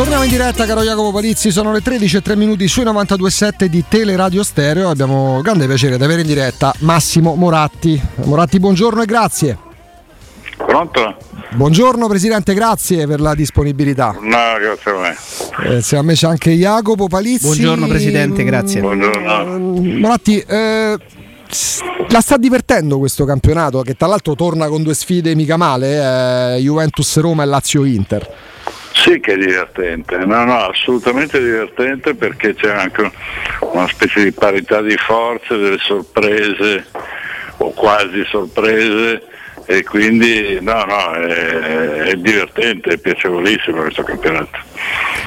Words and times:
Torniamo 0.00 0.24
in 0.24 0.30
diretta, 0.30 0.64
caro 0.64 0.80
Jacopo 0.80 1.12
Palizzi, 1.12 1.50
sono 1.50 1.72
le 1.72 1.82
13 1.82 2.16
e 2.16 2.22
3 2.22 2.34
minuti 2.34 2.66
sui 2.68 2.84
92.7 2.84 3.66
di 3.66 3.84
Teleradio 3.86 4.42
Stereo. 4.42 4.88
Abbiamo 4.88 5.42
grande 5.42 5.66
piacere 5.66 5.98
di 5.98 6.02
avere 6.02 6.22
in 6.22 6.26
diretta 6.26 6.72
Massimo 6.78 7.34
Moratti. 7.34 8.00
Moratti, 8.24 8.58
buongiorno 8.58 9.02
e 9.02 9.04
grazie. 9.04 9.58
Pronto? 10.56 11.16
Buongiorno 11.50 12.08
Presidente, 12.08 12.54
grazie 12.54 13.06
per 13.06 13.20
la 13.20 13.34
disponibilità. 13.34 14.16
No, 14.18 14.38
grazie 14.58 14.90
a 14.90 14.96
me. 14.96 15.76
Eh, 15.76 15.82
siamo 15.82 16.02
a 16.04 16.06
me 16.06 16.14
c'è 16.14 16.28
anche 16.28 16.52
Jacopo 16.52 17.06
Palizzi. 17.06 17.44
Buongiorno 17.44 17.86
Presidente, 17.86 18.42
grazie. 18.42 18.80
Buongiorno. 18.80 19.58
Moratti, 19.98 20.38
eh, 20.38 20.96
la 22.08 22.20
sta 22.22 22.38
divertendo 22.38 22.98
questo 22.98 23.26
campionato 23.26 23.82
che 23.82 23.96
tra 23.96 24.06
l'altro 24.06 24.34
torna 24.34 24.66
con 24.68 24.82
due 24.82 24.94
sfide 24.94 25.34
mica 25.34 25.58
male, 25.58 26.54
eh, 26.54 26.60
Juventus 26.60 27.18
Roma 27.18 27.42
e 27.42 27.46
Lazio 27.46 27.84
Inter. 27.84 28.49
Sì 29.00 29.18
che 29.18 29.32
è 29.32 29.36
divertente, 29.38 30.18
no, 30.18 30.44
no, 30.44 30.66
assolutamente 30.66 31.42
divertente 31.42 32.14
perché 32.14 32.54
c'è 32.54 32.70
anche 32.70 33.10
una 33.60 33.88
specie 33.88 34.24
di 34.24 34.32
parità 34.32 34.82
di 34.82 34.94
forze, 34.98 35.56
delle 35.56 35.78
sorprese 35.78 36.84
o 37.56 37.70
quasi 37.70 38.22
sorprese 38.28 39.22
e 39.64 39.82
quindi 39.84 40.58
no, 40.60 40.84
no, 40.84 41.12
è, 41.12 42.10
è 42.10 42.14
divertente, 42.16 42.90
è 42.90 42.98
piacevolissimo 42.98 43.80
questo 43.80 44.02
campionato. 44.02 44.58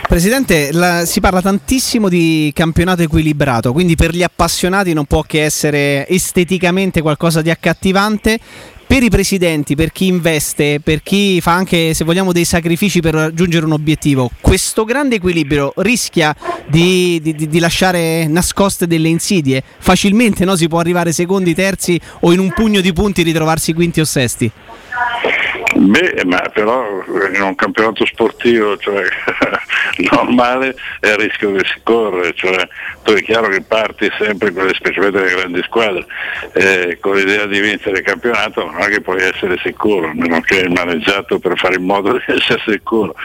Presidente, 0.08 0.72
la, 0.72 1.06
si 1.06 1.20
parla 1.20 1.42
tantissimo 1.42 2.08
di 2.08 2.52
campionato 2.54 3.02
equilibrato, 3.02 3.74
quindi 3.74 3.96
per 3.96 4.14
gli 4.14 4.22
appassionati 4.22 4.94
non 4.94 5.06
può 5.06 5.24
che 5.24 5.44
essere 5.44 6.08
esteticamente 6.08 7.02
qualcosa 7.02 7.42
di 7.42 7.50
accattivante. 7.50 8.40
Per 8.86 9.02
i 9.02 9.10
presidenti, 9.10 9.76
per 9.76 9.92
chi 9.92 10.06
investe, 10.06 10.80
per 10.84 11.02
chi 11.02 11.42
fa 11.42 11.54
anche, 11.54 11.96
se 11.96 12.04
vogliamo, 12.04 12.32
dei 12.32 12.46
sacrifici 12.46 13.00
per 13.00 13.16
raggiungere 13.16 13.66
un 13.66 13.72
obiettivo, 13.72 14.30
questo 14.40 14.84
grande 14.84 15.16
equilibrio 15.16 15.74
rischia 15.78 16.36
di, 16.68 17.20
di, 17.24 17.34
di 17.48 17.60
lasciare 17.60 18.28
nascoste 18.28 18.86
delle 18.86 19.08
insidie. 19.08 19.64
Facilmente 19.80 20.46
no? 20.46 20.56
si 20.56 20.68
può 20.68 20.78
arrivare 20.78 21.12
secondi, 21.12 21.56
terzi 21.56 22.00
o 22.20 22.34
in 22.34 22.40
un 22.40 22.54
pugno 22.54 22.82
di 22.82 22.94
punti 22.94 23.24
ritrovarsi 23.24 23.74
quinti 23.74 24.00
o 24.00 24.06
sesti. 24.06 24.52
Beh, 25.76 26.22
ma 26.26 26.40
però 26.54 27.04
in 27.34 27.42
un 27.42 27.56
campionato 27.56 28.06
sportivo 28.06 28.78
cioè, 28.78 29.04
normale 30.12 30.76
è 31.00 31.10
il 31.10 31.18
rischio 31.18 31.52
che 31.54 31.66
si 31.66 31.80
corre, 31.82 32.34
cioè, 32.36 32.68
tu 33.04 33.14
è 33.14 33.24
chiaro 33.24 33.48
che 33.48 33.62
parti 33.62 34.12
sempre 34.20 34.54
con 34.54 34.66
le 34.66 34.74
grandi 35.36 35.64
squadre, 35.64 36.06
eh, 36.54 36.98
con 37.02 37.16
l'idea 37.16 37.48
di 37.48 37.60
vincere 37.60 38.00
il 38.00 38.04
campionato 38.04 38.70
non 38.70 38.82
è 38.82 38.88
che 38.88 39.02
puoi 39.02 39.22
essere 39.22 39.58
sicuro, 39.64 40.10
a 40.10 40.14
meno 40.14 40.42
che 40.42 40.62
hai 40.62 40.70
maneggiato 40.70 41.40
per 41.40 41.58
fare 41.58 41.76
in 41.76 41.86
modo 41.86 42.14
di 42.18 42.24
essere 42.28 42.62
sicuro 42.68 43.16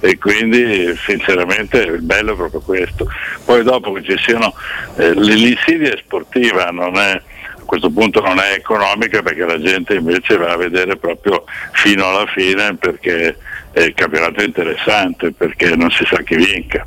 e 0.00 0.16
quindi 0.18 0.96
sinceramente 0.96 1.78
il 1.78 2.02
bello 2.02 2.32
è 2.32 2.36
proprio 2.36 2.60
questo. 2.60 3.06
Poi 3.44 3.62
dopo 3.62 3.92
che 3.92 4.02
ci 4.02 4.16
siano, 4.18 4.54
eh, 4.96 5.12
l'insidia 5.14 5.92
è 5.92 5.98
sportiva, 6.02 6.70
non 6.70 6.96
è 6.96 7.20
questo 7.68 7.90
punto 7.90 8.22
non 8.22 8.38
è 8.38 8.54
economica 8.54 9.20
perché 9.20 9.44
la 9.44 9.60
gente 9.60 9.94
invece 9.94 10.38
va 10.38 10.52
a 10.52 10.56
vedere 10.56 10.96
proprio 10.96 11.44
fino 11.72 12.08
alla 12.08 12.24
fine 12.26 12.74
perché 12.76 13.36
il 13.74 13.92
campionato 13.94 14.40
è 14.40 14.44
interessante, 14.44 15.32
perché 15.32 15.76
non 15.76 15.90
si 15.90 16.02
sa 16.10 16.22
chi 16.22 16.36
vinca. 16.36 16.86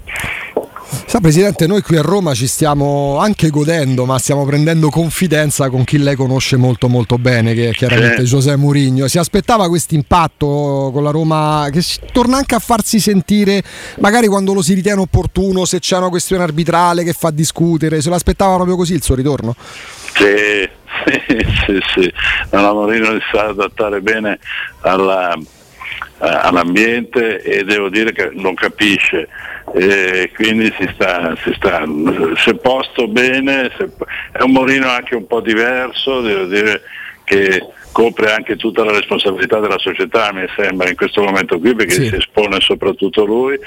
Sa 1.06 1.20
Presidente, 1.20 1.68
noi 1.68 1.82
qui 1.82 1.98
a 1.98 2.02
Roma 2.02 2.34
ci 2.34 2.48
stiamo 2.48 3.20
anche 3.20 3.50
godendo, 3.50 4.06
ma 4.06 4.18
stiamo 4.18 4.44
prendendo 4.44 4.90
confidenza 4.90 5.70
con 5.70 5.84
chi 5.84 6.00
lei 6.00 6.16
conosce 6.16 6.58
molto 6.58 6.90
molto 6.90 7.18
bene, 7.18 7.54
che 7.54 7.70
è 7.70 7.74
chiaramente 7.74 8.26
sì. 8.26 8.34
José 8.34 8.56
Mourinho. 8.56 9.08
Si 9.08 9.20
aspettava 9.20 9.68
questo 9.68 9.94
impatto 9.94 10.90
con 10.92 11.04
la 11.04 11.12
Roma 11.12 11.68
che 11.72 11.84
torna 12.12 12.38
anche 12.38 12.56
a 12.56 12.60
farsi 12.60 13.00
sentire, 13.00 13.62
magari 14.00 14.28
quando 14.28 14.54
lo 14.54 14.64
si 14.64 14.74
ritiene 14.74 15.00
opportuno, 15.00 15.64
se 15.66 15.80
c'è 15.80 15.98
una 15.98 16.10
questione 16.10 16.42
arbitrale 16.44 17.04
che 17.04 17.14
fa 17.14 17.30
discutere, 17.30 18.02
se 18.02 18.10
lo 18.10 18.16
aspettava 18.16 18.56
proprio 18.56 18.76
così 18.76 18.94
il 18.94 19.04
suo 19.04 19.14
ritorno? 19.16 19.56
Sì, 21.04 21.18
sì, 21.26 21.40
sì, 21.66 21.80
sì. 21.94 22.14
No, 22.52 22.62
la 22.62 22.74
Mourinho 22.74 23.14
si 23.14 23.24
sa 23.32 23.46
adattare 23.46 24.02
bene 24.02 24.38
alla, 24.82 25.36
all'ambiente 26.20 27.42
e 27.42 27.64
devo 27.64 27.90
dire 27.90 28.12
che 28.12 28.30
non 28.34 28.54
capisce 28.54 29.28
e 29.74 30.32
quindi 30.36 30.74
si 30.78 30.90
sta, 30.94 31.36
si 31.44 31.54
sta 31.54 31.84
se 32.36 32.56
posto 32.56 33.08
bene, 33.08 33.72
se, 33.78 33.90
è 34.32 34.42
un 34.42 34.52
Morino 34.52 34.90
anche 34.90 35.16
un 35.16 35.26
po' 35.28 35.40
diverso, 35.40 36.22
devo 36.22 36.46
dire 36.46 36.82
che 37.24 37.66
copre 37.92 38.34
anche 38.34 38.56
tutta 38.58 38.84
la 38.84 38.92
responsabilità 38.92 39.60
della 39.60 39.78
società 39.78 40.32
mi 40.34 40.46
sembra 40.56 40.90
in 40.90 40.96
questo 40.96 41.22
momento 41.22 41.60
qui 41.60 41.76
perché 41.76 41.94
sì. 41.94 42.08
si 42.08 42.16
espone 42.16 42.60
soprattutto 42.60 43.26
lui 43.26 43.58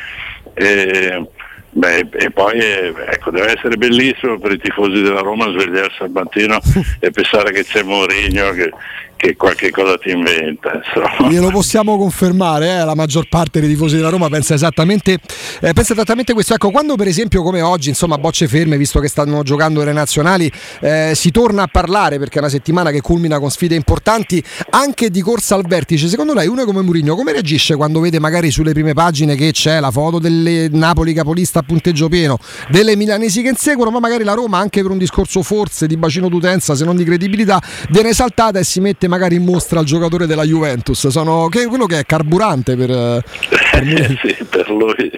e, 0.55 1.27
beh, 1.75 2.09
e 2.13 2.31
poi 2.31 2.59
ecco, 2.59 3.31
deve 3.31 3.53
essere 3.53 3.77
bellissimo 3.77 4.39
per 4.39 4.53
i 4.53 4.59
tifosi 4.59 5.03
della 5.03 5.21
Roma 5.21 5.51
svegliarsi 5.51 6.03
al 6.03 6.11
mattino 6.11 6.59
e 7.01 7.11
pensare 7.11 7.53
che 7.53 7.65
c'è 7.65 7.83
Mourinho 7.83 8.51
che, 8.53 8.73
che 9.17 9.37
qualche 9.37 9.71
cosa 9.71 9.97
ti 9.97 10.11
inventa. 10.11 10.73
Insomma. 10.75 11.29
Glielo 11.29 11.51
possiamo 11.51 11.97
confermare, 11.97 12.81
eh? 12.81 12.85
la 12.85 12.95
maggior 12.95 13.29
parte 13.29 13.61
dei 13.61 13.69
tifosi 13.69 13.97
della 13.97 14.11
Roma 14.11 14.29
pensa 14.29 14.55
esattamente, 14.55 15.19
eh, 15.61 15.73
pensa 15.73 15.93
esattamente 15.93 16.33
questo. 16.33 16.55
Ecco, 16.55 16.71
quando 16.71 16.97
per 16.97 17.09
esempio 17.09 17.43
come 17.43 17.61
oggi, 17.63 17.89
insomma, 17.89 18.19
bocce 18.19 18.49
ferme, 18.49 18.77
visto 18.77 19.01
che 19.01 19.09
stanno 19.09 19.43
giocando 19.43 19.83
le 19.83 19.93
nazionali, 19.93 20.51
eh, 20.81 21.13
si 21.15 21.31
torna 21.31 21.63
a 21.63 21.69
parlare 21.71 22.19
perché 22.19 22.37
è 22.37 22.41
una 22.41 22.49
settimana 22.49 22.91
che 22.91 23.01
culmina 23.01 23.39
con 23.39 23.51
sfide 23.51 23.75
importanti 23.75 24.43
anche 24.71 25.11
di 25.11 25.21
corsa 25.21 25.55
al 25.55 25.65
vertice. 25.67 26.09
Secondo 26.09 26.35
lei 26.35 26.47
uno 26.47 26.65
come 26.65 26.83
Mourinho 26.83 27.15
come 27.17 27.33
reagisce 27.33 27.77
quando 27.77 28.01
vede 28.01 28.19
magari 28.19 28.51
sulle 28.51 28.73
prime 28.73 28.93
pagine 28.93 29.35
che 29.37 29.53
c'è 29.53 29.81
la 29.81 29.91
foto 29.91 30.19
delle 30.19 30.69
Napoli 30.71 31.13
capolista 31.13 31.61
a 31.61 31.63
punteggio 31.63 32.09
pieno, 32.09 32.39
delle 32.69 32.97
milanesi 32.97 33.43
che 33.43 33.49
inseguono, 33.49 33.91
ma 33.91 34.01
magari 34.01 34.25
la 34.25 34.35
Roma 34.35 34.59
anche 34.59 34.83
per 34.83 34.91
un 34.91 34.99
discorso 34.99 35.43
forse 35.43 35.87
di 35.87 35.97
bacino 35.97 36.29
d'utenza, 36.29 36.75
se 36.75 36.85
non 36.85 36.97
di 36.97 37.05
credibilità, 37.05 37.61
viene 37.91 38.11
esaltata 38.11 38.59
e 38.59 38.65
si 38.65 38.81
mette 38.81 39.09
magari 39.15 39.37
in 39.37 39.45
mostra 39.45 39.81
il 39.81 39.87
giocatore 39.87 40.27
della 40.27 40.43
Juventus. 40.43 41.07
Sono 41.09 41.49
che, 41.49 41.67
quello 41.67 41.87
che 41.87 42.01
è 42.01 42.05
carburante 42.05 42.77
per, 42.77 43.23
per, 43.71 43.85
lui. 43.85 44.19
sì, 44.23 44.45
per 44.45 44.69
lui. 44.71 45.11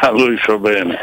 a 0.00 0.10
lui 0.14 0.36
fa 0.38 0.56
bene. 0.56 0.96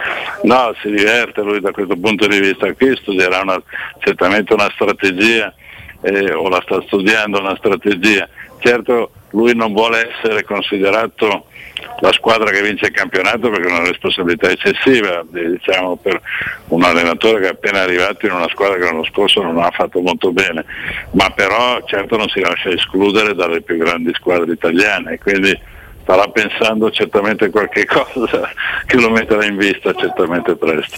No, 0.43 0.73
si 0.81 0.89
diverte 0.89 1.41
lui 1.41 1.59
da 1.59 1.71
questo 1.71 1.95
punto 1.97 2.27
di 2.27 2.39
vista 2.39 2.71
qui, 2.73 2.95
studierà 2.95 3.41
una, 3.41 3.61
certamente 3.99 4.53
una 4.53 4.69
strategia 4.73 5.53
eh, 6.01 6.33
o 6.33 6.47
la 6.49 6.61
sta 6.65 6.81
studiando 6.85 7.39
una 7.39 7.55
strategia. 7.57 8.27
Certo 8.59 9.11
lui 9.33 9.55
non 9.55 9.73
vuole 9.73 10.09
essere 10.09 10.43
considerato 10.43 11.45
la 11.99 12.11
squadra 12.11 12.49
che 12.51 12.61
vince 12.61 12.87
il 12.87 12.91
campionato 12.91 13.49
perché 13.49 13.67
è 13.67 13.71
una 13.71 13.87
responsabilità 13.87 14.49
eccessiva 14.49 15.23
diciamo, 15.29 15.95
per 15.97 16.21
un 16.67 16.83
allenatore 16.83 17.41
che 17.41 17.47
è 17.47 17.51
appena 17.51 17.81
arrivato 17.81 18.25
in 18.25 18.33
una 18.33 18.47
squadra 18.49 18.77
che 18.77 18.83
l'anno 18.83 19.05
scorso 19.05 19.41
non 19.41 19.57
ha 19.59 19.71
fatto 19.71 19.99
molto 20.01 20.31
bene, 20.31 20.65
ma 21.11 21.29
però 21.29 21.81
certo 21.85 22.17
non 22.17 22.29
si 22.29 22.39
lascia 22.39 22.69
escludere 22.69 23.35
dalle 23.35 23.61
più 23.61 23.77
grandi 23.77 24.13
squadre 24.13 24.53
italiane, 24.53 25.17
quindi 25.19 25.71
starà 26.03 26.27
pensando 26.27 26.91
certamente 26.91 27.49
qualche 27.49 27.85
cosa 27.87 28.49
che 28.85 28.97
lo 28.97 29.09
metterà 29.09 29.45
in 29.45 29.57
vista 29.57 29.93
certamente 29.93 30.55
presto. 30.55 30.97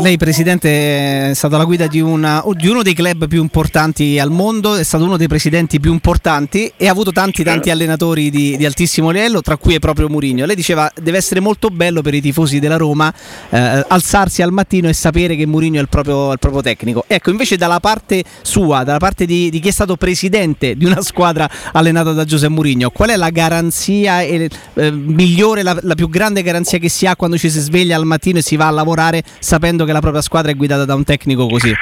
Lei 0.00 0.16
Presidente 0.16 1.30
è 1.30 1.34
stato 1.34 1.56
alla 1.56 1.64
guida 1.64 1.86
di, 1.86 2.00
una, 2.00 2.42
di, 2.54 2.68
uno 2.68 2.82
dei 2.82 2.94
club 2.94 3.28
più 3.28 3.40
importanti 3.42 4.18
al 4.18 4.30
mondo, 4.30 4.76
è 4.76 4.84
stato 4.84 5.04
uno 5.04 5.16
dei 5.16 5.28
presidenti 5.28 5.78
più 5.80 5.92
importanti 5.92 6.72
e 6.76 6.88
ha 6.88 6.90
avuto 6.90 7.12
tanti 7.12 7.42
tanti 7.42 7.70
allenatori 7.70 8.30
di, 8.30 8.56
di 8.56 8.64
altissimo 8.64 9.10
livello, 9.10 9.40
tra 9.42 9.56
cui 9.56 9.74
è 9.74 9.78
proprio 9.78 10.08
Murigno. 10.08 10.46
Lei 10.46 10.56
diceva 10.56 10.90
deve 11.00 11.18
essere 11.18 11.40
molto 11.40 11.68
bello 11.68 12.00
per 12.02 12.14
i 12.14 12.20
tifosi 12.20 12.58
della 12.58 12.76
Roma 12.76 13.12
eh, 13.50 13.84
alzarsi 13.88 14.42
al 14.42 14.52
mattino 14.52 14.88
e 14.88 14.92
sapere 14.92 15.36
che 15.36 15.46
Murigno 15.46 15.78
è 15.78 15.82
il 15.82 15.88
proprio, 15.88 16.32
il 16.32 16.38
proprio, 16.38 16.62
tecnico. 16.62 17.04
Ecco, 17.06 17.30
invece 17.30 17.56
dalla 17.56 17.80
parte 17.80 18.22
sua, 18.42 18.84
dalla 18.84 18.98
parte 18.98 19.26
di, 19.26 19.50
di 19.50 19.60
chi 19.60 19.68
è 19.68 19.72
stato 19.72 19.96
presidente 19.96 20.76
di 20.76 20.84
una 20.84 21.02
squadra 21.02 21.48
allenata 21.72 22.12
da 22.12 22.24
Giuseppe 22.24 22.52
Murigno, 22.52 22.90
qual 22.90 23.10
è 23.10 23.16
la 23.16 23.30
garanzia 23.30 24.22
e 24.22 24.35
eh, 24.44 24.90
migliore, 24.90 25.62
la, 25.62 25.76
la, 25.82 25.94
più 25.94 26.08
grande 26.08 26.42
garanzia 26.42 26.78
che 26.78 26.88
si 26.88 27.06
ha 27.06 27.16
quando 27.16 27.36
ci 27.36 27.50
si 27.50 27.60
sveglia 27.60 27.96
al 27.96 28.04
mattino 28.04 28.38
e 28.38 28.42
si 28.42 28.56
va 28.56 28.66
a 28.66 28.70
lavorare 28.70 29.22
sapendo 29.38 29.84
che 29.84 29.92
la 29.92 30.00
propria 30.00 30.22
squadra 30.22 30.50
è 30.50 30.54
guidata 30.54 30.84
da 30.84 30.94
un 30.94 31.04
tecnico 31.04 31.46
così? 31.46 31.74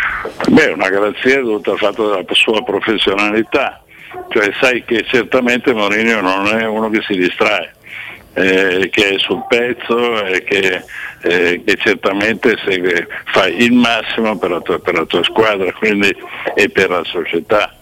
Beh, 0.48 0.68
una 0.68 0.88
garanzia 0.88 1.38
è 1.38 1.42
dovuta 1.42 1.72
al 1.72 1.78
fatto 1.78 2.08
della 2.08 2.24
sua 2.30 2.62
professionalità, 2.62 3.82
cioè 4.30 4.50
sai 4.60 4.84
che 4.84 5.04
certamente 5.08 5.72
Mourinho 5.72 6.20
non 6.20 6.46
è 6.46 6.66
uno 6.66 6.88
che 6.90 7.02
si 7.06 7.14
distrae. 7.14 7.72
Eh, 8.36 8.88
che 8.90 9.10
è 9.10 9.18
sul 9.18 9.44
pezzo 9.48 10.24
e 10.24 10.42
che, 10.42 10.82
eh, 11.22 11.62
che 11.64 11.76
certamente 11.76 12.56
segue, 12.66 13.06
fa 13.26 13.46
il 13.46 13.70
massimo 13.70 14.36
per 14.36 14.50
la 14.50 14.60
tua, 14.60 14.80
per 14.80 14.94
la 14.94 15.04
tua 15.04 15.22
squadra 15.22 15.72
quindi, 15.72 16.12
e 16.56 16.68
per 16.68 16.90
la 16.90 17.04
società 17.04 17.72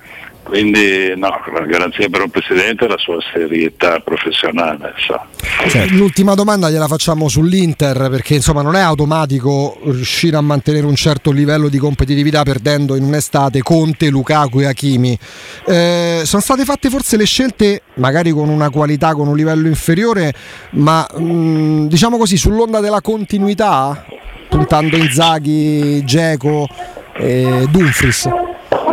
quindi 0.42 1.12
no, 1.16 1.30
la 1.52 1.64
garanzia 1.66 2.08
per 2.08 2.22
un 2.22 2.30
presidente 2.30 2.84
è 2.84 2.88
la 2.88 2.98
sua 2.98 3.18
serietà 3.32 4.00
professionale. 4.00 4.92
So. 4.98 5.20
Cioè, 5.68 5.86
l'ultima 5.88 6.34
domanda 6.34 6.68
gliela 6.68 6.88
facciamo 6.88 7.28
sull'Inter 7.28 8.08
perché 8.10 8.34
insomma 8.34 8.62
non 8.62 8.74
è 8.74 8.80
automatico 8.80 9.78
riuscire 9.84 10.36
a 10.36 10.40
mantenere 10.40 10.84
un 10.86 10.96
certo 10.96 11.30
livello 11.30 11.68
di 11.68 11.78
competitività 11.78 12.42
perdendo 12.42 12.96
in 12.96 13.04
un'estate 13.04 13.62
Conte, 13.62 14.08
Lukaku 14.10 14.60
e 14.60 14.66
Hakimi. 14.66 15.18
Eh, 15.66 16.22
sono 16.24 16.42
state 16.42 16.64
fatte 16.64 16.90
forse 16.90 17.16
le 17.16 17.24
scelte 17.24 17.82
magari 17.94 18.30
con 18.30 18.48
una 18.48 18.70
qualità, 18.70 19.14
con 19.14 19.28
un 19.28 19.36
livello 19.36 19.68
inferiore, 19.68 20.34
ma 20.72 21.06
mh, 21.16 21.86
diciamo 21.86 22.18
così 22.18 22.36
sull'onda 22.36 22.80
della 22.80 23.00
continuità, 23.00 24.04
puntando 24.48 24.96
Inzaghi, 24.96 26.04
Geco 26.04 26.66
e 27.14 27.66
Dumfries. 27.70 28.28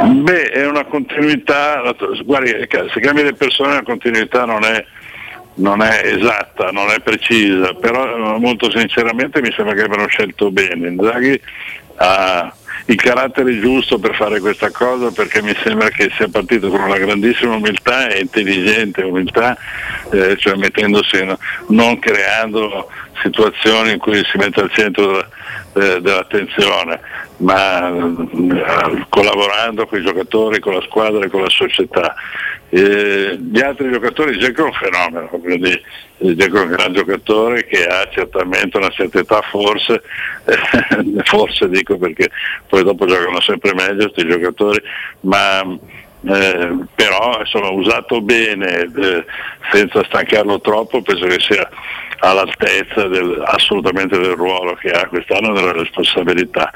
Beh, 0.02 0.50
è 0.50 0.66
una 0.66 0.86
continuità, 0.86 1.82
guardi, 2.24 2.50
se 2.50 3.00
cambi 3.00 3.24
le 3.24 3.34
persone 3.34 3.74
la 3.74 3.84
continuità 3.84 4.46
non 4.46 4.64
è, 4.64 4.86
non 5.56 5.82
è, 5.82 6.02
esatta, 6.06 6.72
non 6.72 6.90
è 6.90 7.00
precisa, 7.02 7.74
però 7.74 8.38
molto 8.38 8.72
sinceramente 8.72 9.42
mi 9.42 9.52
sembra 9.52 9.76
che 9.76 9.84
abbiano 9.84 10.08
scelto 10.08 10.52
bene. 10.52 10.88
Inzaghi 10.88 11.42
ha 11.96 12.54
il 12.86 12.96
carattere 12.96 13.60
giusto 13.60 14.00
per 14.00 14.16
fare 14.16 14.40
questa 14.40 14.72
cosa 14.72 15.12
perché 15.12 15.42
mi 15.42 15.56
sembra 15.64 15.90
che 15.90 16.10
sia 16.16 16.28
partito 16.28 16.70
con 16.70 16.82
una 16.82 16.98
grandissima 16.98 17.56
umiltà 17.56 18.08
e 18.08 18.22
intelligente 18.22 19.04
umiltà, 19.04 19.58
eh, 20.12 20.38
cioè 20.38 20.56
mettendosi, 20.56 21.24
non 21.68 22.00
creando 22.00 22.90
situazioni 23.22 23.92
in 23.94 24.00
cui 24.00 24.24
si 24.26 24.38
mette 24.38 24.62
al 24.62 24.72
centro 24.72 25.20
eh, 25.20 26.02
dell'attenzione, 26.02 27.00
ma 27.38 27.90
eh, 27.90 29.06
collaborando 29.10 29.86
con 29.88 30.00
i 30.00 30.04
giocatori, 30.04 30.60
con 30.60 30.74
la 30.74 30.82
squadra 30.82 31.26
e 31.26 31.30
con 31.30 31.42
la 31.42 31.50
società. 31.50 32.16
Eh, 32.72 33.38
gli 33.40 33.60
altri 33.60 33.92
giocatori, 33.92 34.38
Dzeko 34.38 34.62
è 34.62 34.66
un 34.66 34.74
fenomeno, 34.74 35.28
quindi 35.28 35.82
Dzeko 36.18 36.58
è 36.58 36.62
un 36.62 36.70
gran 36.70 36.94
giocatore 36.94 37.66
che 37.66 37.86
ha 37.86 38.08
certamente 38.12 38.78
una 38.78 38.90
certa 38.90 39.20
età, 39.20 39.42
forse, 39.42 40.02
eh, 40.46 41.24
forse 41.24 41.68
dico 41.70 41.98
perché 41.98 42.30
poi 42.68 42.84
dopo 42.84 43.06
giocano 43.06 43.42
sempre 43.42 43.74
meglio 43.74 44.10
questi 44.10 44.30
giocatori, 44.30 44.82
ma 45.22 45.62
eh, 45.62 46.78
però 46.94 47.40
insomma, 47.40 47.70
usato 47.70 48.22
bene, 48.22 48.82
eh, 48.82 49.26
senza 49.72 50.04
stancarlo 50.04 50.60
troppo, 50.60 51.02
penso 51.02 51.26
che 51.28 51.40
sia 51.40 51.70
all'altezza 52.20 53.08
del, 53.08 53.42
assolutamente 53.46 54.18
del 54.18 54.36
ruolo 54.36 54.76
che 54.76 54.90
ha 54.90 55.08
quest'anno 55.08 55.54
della 55.54 55.72
responsabilità. 55.72 56.72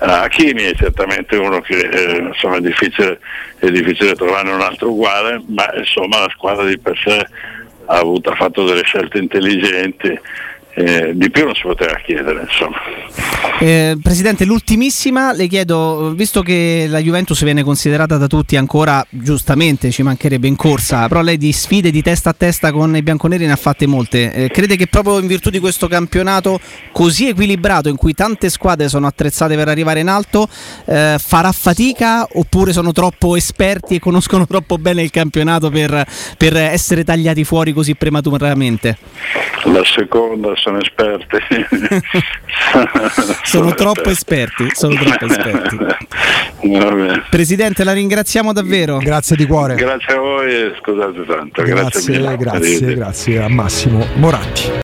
Uh, 0.00 0.04
Hakimi 0.04 0.62
è 0.62 0.74
certamente 0.74 1.36
uno 1.36 1.60
che 1.60 1.78
eh, 1.78 2.16
insomma, 2.18 2.56
è, 2.56 2.60
difficile, 2.60 3.20
è 3.58 3.70
difficile 3.70 4.14
trovare 4.14 4.50
un 4.50 4.60
altro 4.60 4.90
uguale, 4.90 5.42
ma 5.46 5.68
insomma 5.76 6.20
la 6.20 6.30
squadra 6.30 6.64
di 6.64 6.78
per 6.78 6.98
sé 6.98 7.26
ha, 7.86 7.96
avuto, 7.96 8.30
ha 8.30 8.34
fatto 8.34 8.64
delle 8.64 8.82
scelte 8.82 9.18
intelligenti 9.18 10.18
eh, 10.80 11.12
di 11.14 11.30
più 11.30 11.44
non 11.44 11.54
si 11.54 11.62
poteva 11.62 11.94
chiedere. 12.04 12.46
Eh, 13.60 13.98
Presidente, 14.02 14.44
l'ultimissima 14.44 15.32
le 15.32 15.46
chiedo, 15.46 16.12
visto 16.14 16.40
che 16.42 16.86
la 16.88 16.98
Juventus 16.98 17.42
viene 17.44 17.62
considerata 17.62 18.16
da 18.16 18.26
tutti 18.26 18.56
ancora 18.56 19.04
giustamente, 19.10 19.90
ci 19.90 20.02
mancherebbe 20.02 20.46
in 20.46 20.56
corsa, 20.56 21.06
però 21.08 21.20
lei 21.20 21.36
di 21.36 21.52
sfide 21.52 21.90
di 21.90 22.00
testa 22.00 22.30
a 22.30 22.34
testa 22.36 22.72
con 22.72 22.96
i 22.96 23.02
bianconeri 23.02 23.44
ne 23.44 23.52
ha 23.52 23.56
fatte 23.56 23.86
molte. 23.86 24.32
Eh, 24.32 24.48
crede 24.48 24.76
che 24.76 24.86
proprio 24.86 25.18
in 25.18 25.26
virtù 25.26 25.50
di 25.50 25.58
questo 25.58 25.88
campionato 25.88 26.58
così 26.92 27.28
equilibrato, 27.28 27.88
in 27.88 27.96
cui 27.96 28.14
tante 28.14 28.48
squadre 28.48 28.88
sono 28.88 29.06
attrezzate 29.06 29.56
per 29.56 29.68
arrivare 29.68 30.00
in 30.00 30.08
alto, 30.08 30.48
eh, 30.86 31.16
farà 31.18 31.52
fatica 31.52 32.26
oppure 32.32 32.72
sono 32.72 32.92
troppo 32.92 33.36
esperti 33.36 33.96
e 33.96 33.98
conoscono 33.98 34.46
troppo 34.46 34.78
bene 34.78 35.02
il 35.02 35.10
campionato 35.10 35.68
per, 35.68 36.06
per 36.38 36.56
essere 36.56 37.04
tagliati 37.04 37.44
fuori 37.44 37.72
così 37.72 37.94
prematuramente? 37.94 38.96
La 39.64 39.82
seconda 39.84 40.54
sono 40.70 40.78
esperti. 40.78 41.38
sono, 43.44 43.74
troppo 43.74 44.10
esperti. 44.10 44.68
Sono 44.72 44.94
troppo 44.94 45.26
esperti. 45.26 45.78
Presidente, 47.30 47.84
la 47.84 47.92
ringraziamo 47.92 48.52
davvero. 48.52 48.98
Grazie 48.98 49.36
di 49.36 49.46
cuore. 49.46 49.74
Grazie 49.74 50.14
a 50.14 50.18
voi 50.18 50.54
e 50.54 50.74
scusate 50.78 51.24
tanto. 51.26 51.62
Grazie, 51.62 52.18
grazie, 52.18 52.36
grazie, 52.36 52.94
grazie 52.94 53.42
a 53.42 53.48
Massimo 53.48 54.06
Moratti. 54.14 54.70